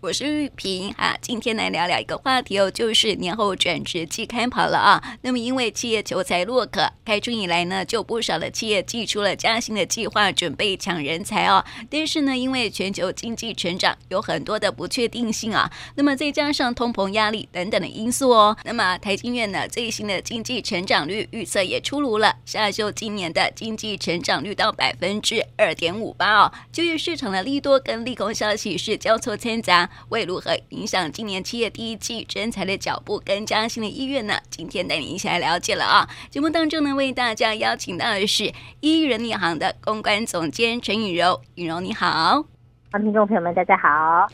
[0.00, 5.18] 我是玉萍啊，今天来聊聊一个话题哦，就是年后转职季开跑了啊。
[5.22, 11.64] 那么因为企业求才若渴，开春以来呢，就不少的企业寄出了加薪的计划，准备抢人才哦。
[11.90, 26.52] 但是呢，因为全球经济成长有很多的不确定性啊，那么再加上通膨压力等等的因素哦，那么台经院呢最新的经济成长率预测也出炉了，下修今年的经济成长率到百分之二点五八哦。
[26.70, 29.87] 就业市场的利多跟利空消息是交错掺杂。
[30.10, 34.34] 为如何影响今年企业第一季人才的脚步跟加薪的意愿呢？
[34.50, 36.08] 今天带你一起来了解了啊！
[36.30, 42.06] 节目当中呢，为大家邀请到的是依人银行的公关总监陈雨柔，雨柔你好，
[42.90, 43.88] 啊，听众朋友们大家好。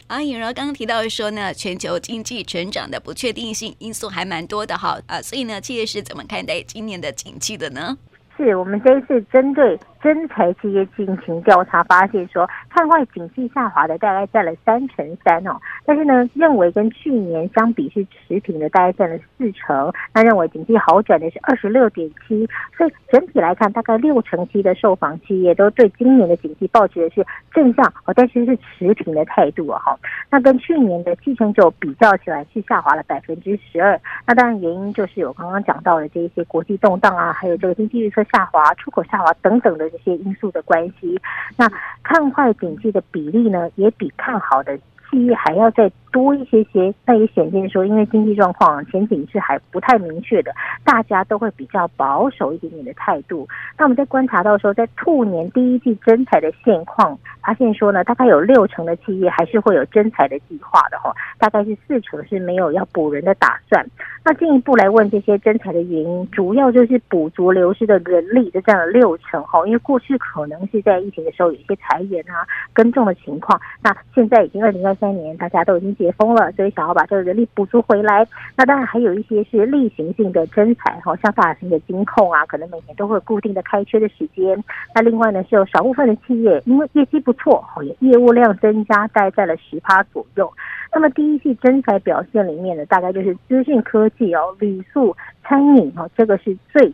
[0.07, 7.97] 啊，允柔刚刚提到说呢，全球经济成长的不确定性因素还蛮多的哈啊，所以呢，企业是怎么看待今年的景气的呢？
[8.37, 9.79] 是我们这一次针对。
[10.05, 19.91] 真才企业进行调查，发现说看坏景气下滑的大概占了三成三哦，但是呢，认为跟去年相比是持平的，大概占了四成。
[20.13, 29.81] 那认为景气好转的是二十六点七，所以整体来看，大概六成七的受访企业都对今年的景气抱持的是正向哦，但是是持平的态度哦。
[30.29, 33.99] 那跟去年的七成九比较起来，是下滑了百分之十二。
[34.27, 39.94] 那当然原因就是有刚刚讲到的这一些国际动荡啊，还有这个经济预测下滑、出口下滑等等的。
[39.95, 41.21] 一些因素的关系，
[41.57, 41.71] 那
[42.03, 44.77] 看坏景气的比例呢，也比看好的
[45.11, 50.53] 企业还要在多一些些，那也显见说，因为经济状况前景是还不太明确的，
[50.85, 53.49] 大家都会比较保守一点点的态度。
[53.77, 63.85] 那我们在观察到说，在兔年第一季增财的现况，发现说呢，大概有六成的企业还是会有增财的计划的哈，大概是四成是没有要补人的打算。
[64.25, 78.27] 那进一步来问这些增财的原因，主要就是补足流失的人力，就占了六成哈，因为过去可能是在疫情的时候有一些裁员啊、更重的情况，那现在已经二零二三年，大家都已经解解封了，所以想要把这个人力补足回来。
[78.57, 84.63] 那当然还有一些是例行性的征才，哈，像大型的金控啊，可能每年都会固定的开缺的时间。
[84.95, 90.53] 那另外呢，是有少部分的企业，因为业绩不错，哈，业务量增加，待在了十趴左右。
[90.93, 96.93] 那么第一季征才表现里面呢，大概就是资讯科技哦、旅宿、餐饮哈，这个是最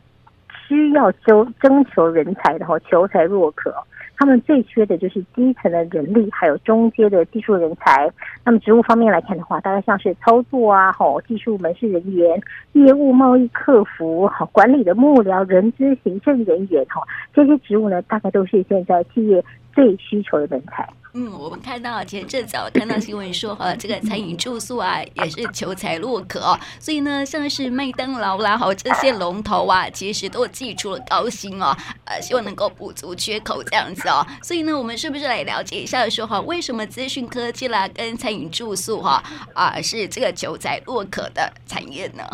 [0.69, 3.75] 需要求征求人才的哈，求才若渴。
[4.20, 8.06] 他们最缺的就是基层的人力，还有中阶的技术人才。
[8.44, 12.38] 那么职务方面来看的话，大概像是操作啊，吼，技术门市人员、
[12.72, 17.00] 业务贸易客服、好管理的幕僚、人资行政人员，哈，
[17.32, 19.42] 这些职务呢，大概都是现在企业
[19.72, 20.87] 最需求的人才。
[21.12, 26.56] 嗯，我们看到前阵子我看到新闻说，哈，这个餐饮住宿啊，也是求才若渴。
[26.78, 31.76] 所以呢，像是麦当劳啦，好这些龙头啊，其实都寄出了高薪哦，
[32.10, 34.26] 呃，希望能够补足缺口这样子哦。
[34.43, 39.22] 所以呢，我们是不是来了解一下说，哈，为什么资讯科技啦跟餐饮住宿哈
[39.54, 42.25] 啊是这个求才若渴的产业呢？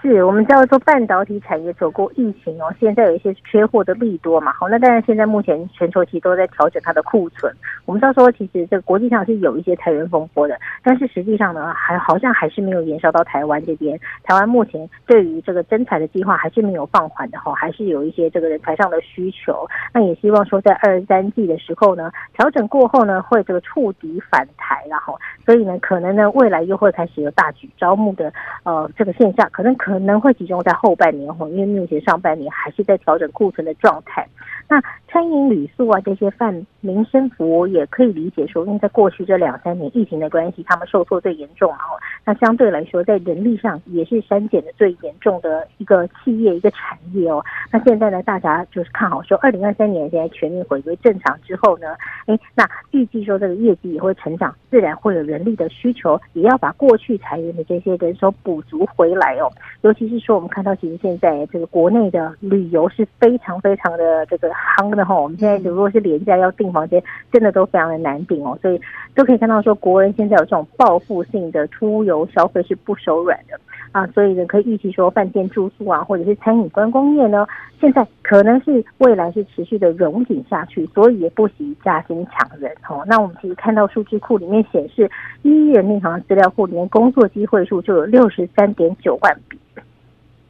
[0.00, 7.52] 是我们知道说半导体产业走过疫情哦，现在有一些缺货的利多嘛，好，那当然现在目前全球其实都在调整它的库存。
[7.84, 13.98] 我们知道说，其实这个国际上是有一些裁员风波的，但是实际上呢，还好像还是没有延烧到台湾这边。
[14.22, 19.66] 台湾目前对于这个增产的计划还是没有放缓的哈，还是有一些这个人才上的需求。
[19.92, 28.32] 那也希望说，在二三季的时候呢，调整过后呢，会这个触底反弹，然后所以呢，可能呢，未来又会开始有大举招募的
[28.62, 29.87] 呃这个现象，可能可。
[29.88, 34.28] 可能会集中在后半年哈，因为目前上半年还是在调整库存的状态。
[34.68, 34.78] 那
[35.10, 41.98] 餐饮、旅宿啊这些泛民生服务也可以理解说，因为在过去这两三年疫情的关系，他们受挫最严重哦。
[42.24, 47.42] 那相对来说，在人力上也是删减的最严重的一个企业一个产业哦。
[47.72, 51.96] 那现在呢，大家就是看好说，二零二三年现在全面回归正常之后呢，
[52.26, 59.50] 诶，那预计说这个业绩也会成长，自然会有人力的需求，也要把过去裁员的这些人手补足回来哦。
[59.80, 65.18] 尤其是说，我们看到其实现在这个国内的旅游是非常非常的这个夯的哈。
[65.18, 67.00] 我们现在如果是廉价要订房间，
[67.32, 68.58] 真的都非常的难订哦。
[68.60, 68.80] 所以
[69.14, 73.58] 都可以看到说，国人现在有这种报复性的出游消费是不手软的
[73.92, 74.06] 啊。
[74.08, 77.46] 所以呢，可以预期说，饭店住宿啊，或者是餐饮观光业呢，
[77.80, 83.04] 现在可能是未来是持续的荣景下去，所以也不惜加薪抢人哦。
[83.06, 85.08] 那我们其实看到数据库里面显示，
[85.42, 89.56] 一人力行资料库里面工作机会数就有六十三点九万笔。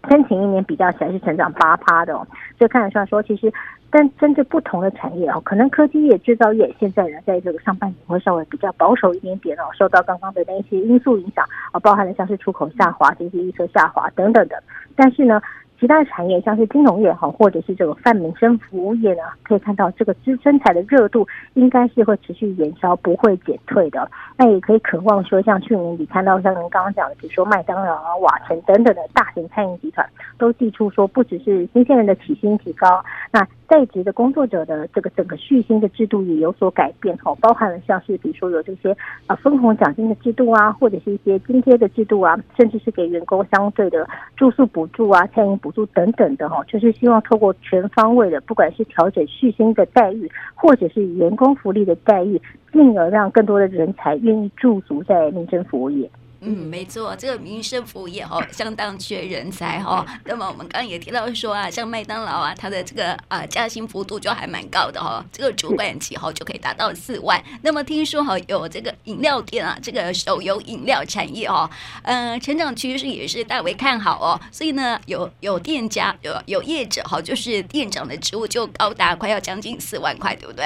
[0.03, 3.53] 跟前一年比较起来是成长八趴的哦，所以看得出来说，其实
[3.91, 14.63] 但针对不同的产业哦，可能科技业、制造业现在呢，在这个上半年会稍微比较保守一点点哦，受到刚刚的那一些因素影响啊，包含了像是出口下滑、经济预测下滑等等的。
[14.95, 15.41] 但是呢，
[15.79, 24.11] 其他产业像是金融业哈，或者是这个泛民生服务业呢，可以看到这个资生财的热度应该是会持续延烧，不会减退的。
[24.37, 30.05] 那也可以渴望说，像去年底看到像您刚刚讲的，比如说麦当劳啊、瓦城等等的大型餐饮集团，
[30.37, 38.97] 都提出说，不只是新鲜人的起薪提高，那在职的工作者的这个整个续薪的制度也有所改变哈，包含了像是比如说有这些
[39.27, 52.41] 呃分红奖金的制度啊，或者是一些津贴的制度啊，甚至是给员工相对的住宿补助啊、餐饮补助等等的哈，就是希望透过全方位的，不管是调整续薪的待遇，或者是员工福利的待遇，
[52.73, 56.11] 进而让更多的人才愿意驻足在民生服务业。
[56.41, 60.07] 嗯，没错，这个民生服务业哦，相当缺人才哈、哦。
[60.25, 67.43] 那么我们刚刚也提到说啊，像麦当劳啊，它的这个啊加薪幅度就还蛮高的哈、哦，这个主管级哈就可以达到四万。
[67.63, 71.71] 那么听说哈有这个饮料店啊，这个手游饮料产业哈、哦，
[72.05, 74.41] 嗯、呃，成长趋势也是大为看好哦。
[74.53, 80.65] 所以呢，有有店家有有业者哈，就是店长的职务就高达快要将近四万块，对不对？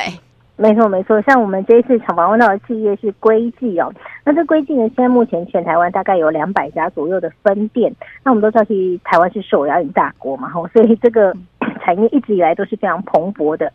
[0.56, 3.90] 没错，没错，像我们这一次访问到的企业是硅记哦，
[4.24, 7.92] 那这规定呢，现在目前全台湾大概有两百家左右的分店。
[8.24, 11.34] 那我们都知道，其实台湾是手摇饮大国嘛，吼，所以这个
[11.84, 13.72] 产业一直以来都是非常蓬勃的。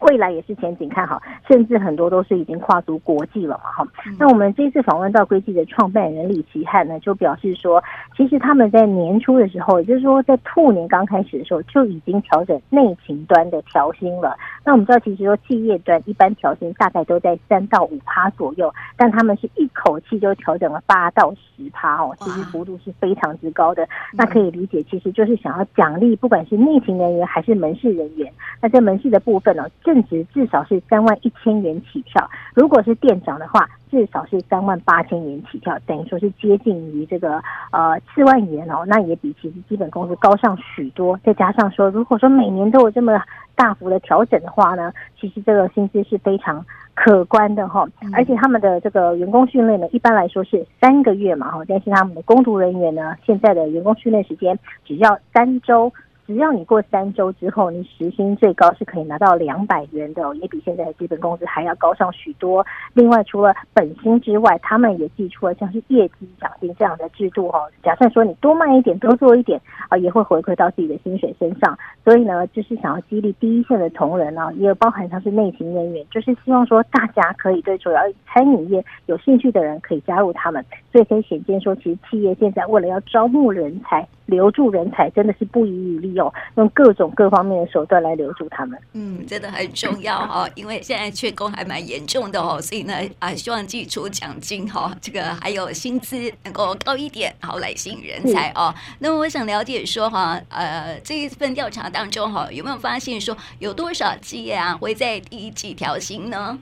[0.00, 3.88] 未来也是前景看好，甚至很多都是已经跨足国际了嘛哈。
[4.18, 7.82] 那我们这次访问到龟记的创办人李奇汉呢，就表示说，
[8.16, 14.36] 其实他们在年初的时候，也就是说在兔年刚开始的时候，就已经调整内勤端的调薪了。
[14.64, 23.88] 那我们知道，其实说企业端一般调薪大概都在三到五趴左右，但他们是一口气就调整了八到十趴哦，其实幅度是非常之高的。
[24.12, 28.30] 那可以理解，其实就是想要奖励，不管是内勤人员还是门市人员。
[28.60, 37.40] 那在门市的部分呢，正值至少是三万一千元起跳，如果是店长的话，至少是三万八千元起跳，等于说是接近于这个
[37.70, 41.16] 呃四万元哦，那也比其实基本工资高上许多。
[41.22, 43.22] 再加上说，如果说每年都有这么
[43.54, 44.90] 大幅的调整的话呢，
[45.20, 46.64] 其实这个薪资是非常
[46.94, 47.86] 可观的哈。
[48.14, 55.92] 而且他们的这个员工训练呢，一般来说是三个月嘛哈，但是他们的工读人员呢，现在的员工训练时间只要三周。
[56.26, 62.64] 只要你过三周之后，你时薪最高是可以拿到两百元的，也比现在的基本工资还要高上许多。
[62.94, 67.60] 另外，除了本薪之外，他们也寄出了像是业绩奖金这样的制度哈。
[67.82, 69.60] 假设说你多卖一点，多做一点
[69.90, 71.78] 啊，也会回馈到自己的薪水身上。
[72.02, 80.64] 所以呢，就是想要激励第一线的同仁啊，也包含像是内勤人员，就是希望说大家可以对主要餐饮业有兴趣的人可以加入他们。
[80.90, 84.06] 所以可以显见说，其实企业现在为了要招募人才。
[84.26, 88.78] 留住人才真的是不遗余力哦，用各种各方面的手段来留住他们。
[88.92, 98.74] 嗯，真的很重要哈、哦， 因为现在缺工还蛮严重的哦，所以呢啊，希望寄出奖金哈、哦，这个还有薪资能够高一点，好来吸引人才哦。
[98.98, 106.58] 那么我想了解说哈，呃，这一份调查当中哈，有没有发现说有多少企业啊会在第一季调薪呢？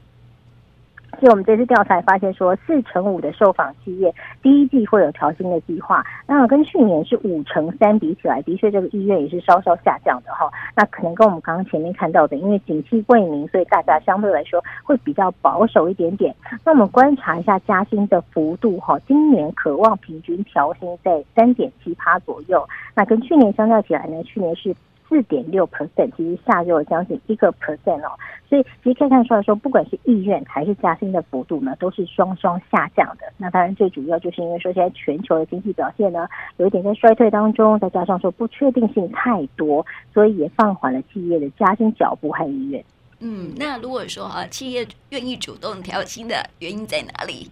[1.23, 10.51] 所以我们这次调查发现，说四成五的受访企业第一季会有调薪的计划，那跟去年是五成三比起来，的确这个意愿也是稍稍下降的哈。
[10.75, 16.35] 那可能跟我们刚刚前面看到的，因为景气未明，所以大家相对来说会比较保守一点点。
[16.65, 24.75] 那我们观察一下加薪的幅度哈，今年可望平均调薪在三点七趴左右，那跟去年相较起来呢，去年是。
[25.13, 28.19] 四点六 percent，其实下就有将近一个 percent 哦，
[28.49, 33.31] 所以其实可以看出来说，不管是意愿还是加薪的幅度呢，都是双双下降的。
[33.37, 36.27] 那当然最主要就是因为说现在全球的经济表现呢，
[36.57, 42.83] 有一点在衰退当中，再加上说不确定性太多，所以也放缓了企业的加薪脚步和意愿。
[43.21, 47.51] 嗯，那如果说啊，企业愿意主动调薪的原因在哪里？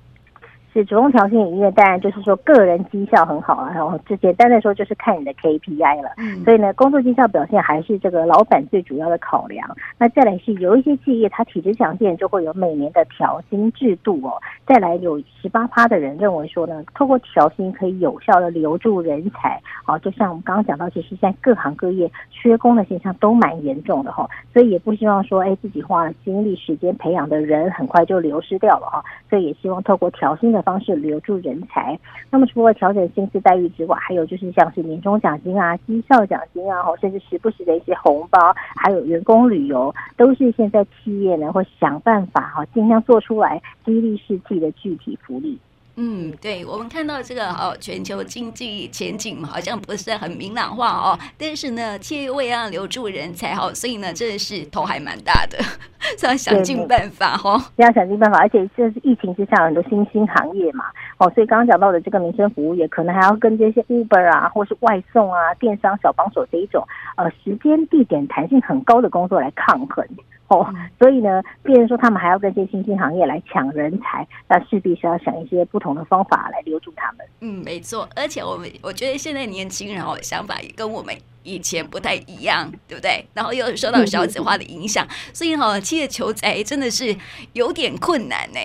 [0.73, 6.11] 是主动调薪的意愿，当然就是说个人绩效很好啊，然后这简单的说就是看你的 KPI 了。
[6.19, 9.69] 嗯，所以呢，工作绩效表现还是这个老板最主要的考量。
[9.99, 14.41] 那再来是有一些企业，它体质强健，就会有每年的调薪制度哦。
[14.65, 19.61] 再来有十八趴的人认为说呢，透过调薪可以有效的留住人才。
[19.87, 29.05] 哦，就像我们刚刚讲到，其实现在各行各业缺工的现象都蛮严重的哈，所以也不希望说，哎，自己花了精力时间培养的人很快就流失掉了哈。
[29.29, 30.60] 所以也希望透过调薪的。
[30.63, 31.99] 方式留住人才。
[32.31, 38.39] 那么除了调整薪资待遇之外，还有就是像是年终奖金啊、绩效奖金啊，甚至时不时的一些红包，
[38.77, 45.59] 还有员工旅游，都是现在企业呢会想办法哈，尽量做出来激励士气的具体福利。
[46.03, 55.59] 嗯，对，我们看到这个哦，全球经济前景好像不是很明朗化哦，但是呢，企业为了留住人才哦，所以呢，真的是头还蛮大的，
[56.17, 60.87] 是要想尽办法哦，要想尽办法，而且这是疫情之下很多新兴行业嘛，
[61.19, 66.83] 哦，所以刚刚讲到的这个民生服务业，可能还要跟这些 Uber 啊，或是外送啊、电商小帮手这一种
[67.19, 70.03] 呃时间地点弹性很高的工作来抗衡。
[70.51, 70.67] 哦，
[70.99, 77.25] 所以呢，变成说他们还要跟这些新兴行业来抢人才，那势必是要想一些不同的方法来留住他们。
[77.39, 78.09] 嗯，没错。
[78.17, 81.15] 而且我们我觉得现在年轻人哦，想法也跟我们
[81.45, 83.25] 以前不太一样，对不对？
[83.33, 87.17] 然后又受到少子化的影响，所以哈，企业求才真的是
[87.53, 88.59] 有点困难呢。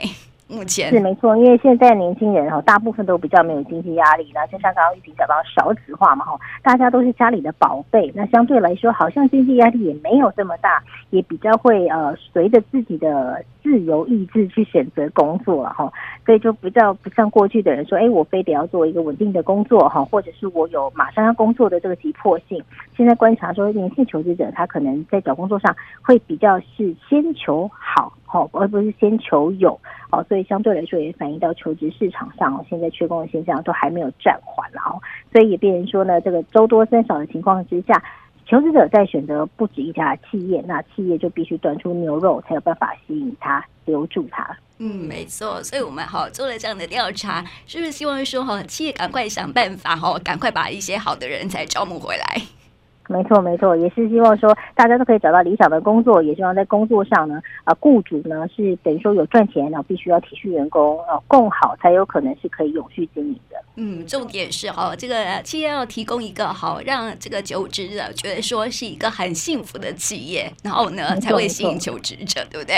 [0.48, 15.92] 目前是没错，因为现在年轻人哈，大部分都比较没有经济压力，那就像刚刚玉萍讲到少子化嘛哈，大家都是家里的宝贝，那相对来说好像经济压力也没有这么大，也比较会呃随着自己的自由意志去选择工作了哈，
[16.28, 22.64] 所以就比较不像过去的人说，哎，我非得要做一个稳定的工作哈，或者是我有马上要工作的这个急迫性。
[22.96, 28.14] 现在观察说，年轻求职者他可能在找工作上会比较是先求好。
[28.32, 29.80] 哦，而不是先求有
[30.12, 35.00] 哦，所以相对来说也反映到求职市场上，现在缺工的现象都还没有暂缓了哦，
[35.32, 38.04] 所以也变成说呢，这个周多增少的情况之下，
[38.46, 44.56] 求职者在选择不止一家企业，那企业就必须端出牛肉，才有办法吸引他留住他。
[44.78, 52.42] 嗯，没错，所以我们好做了这样的调查，是不是希望说哈，企业赶快想办法哈，赶快把一些好的人才招募回来。
[53.08, 63.58] 没错，没错，也是希望说大家都可以找到理想的工作，也希望在工作上呢，啊，雇主呢是等于说有赚钱，然后必须要体恤员工，啊，共好才有可能是可以永续经营的。
[63.76, 72.76] 嗯，重点是哈，这个企业要提供一个好让这个求职者觉得说是一个很幸福的企业，然后呢才会吸引求职者，对不对？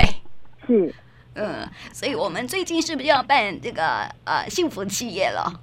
[0.67, 0.93] 是，
[1.35, 5.61] 嗯，所以我们最近是不是要办这个呃幸福企业了？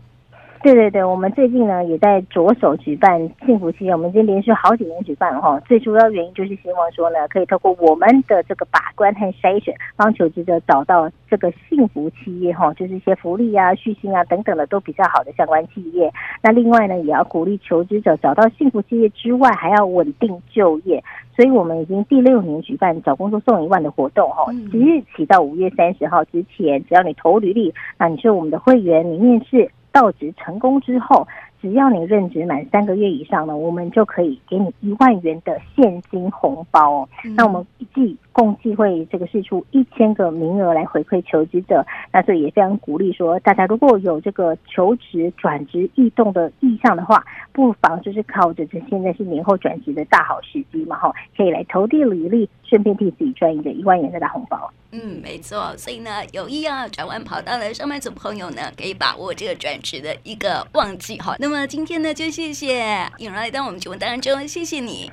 [0.65, 5.61] 对对对，我们最近呢也在着手举办幸福企业，我们已经连续好几年举办了哈。
[5.67, 16.11] 最主要原因就是希望说呢，可以透过我们的这个把关和筛选，帮求职者找到这个幸福企业哈，就是一些福利啊、续薪啊等等的都比较好的相关企业。
[16.43, 21.05] 那另外呢，也要鼓励求职者找到幸福企业之外，还要稳定就业。
[21.37, 29.71] 所以我们已经第六年举办找工作送一万的活动哈，即日起到五月三十号之前，只要你投履历，那你是我们的会员，你面试。
[29.95, 31.25] 到职成功之后，
[31.63, 37.09] 只要你任职满三个月以上呢，我们就可以给你一万元的现金红包哦。
[37.25, 54.69] 嗯、那我们一季共计会这个试出一千个名额来回馈求职者，那所以也非常鼓励说，大家如果有这个求职转职异动的意向的话，不妨就是靠着这现在是年后转职的大好时机嘛，哈，可以来投递履历，顺便替自己赚一个一万元的大红包。
[54.91, 61.37] 嗯，没错，所以呢，有意要转弯跑道的上班族朋友呢，可以把握这个转职的一个旺季哈。
[61.39, 65.09] 那么今天呢，就谢谢颖儿来到我们节目当中，谢谢你，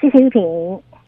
[0.00, 0.42] 谢谢玉萍。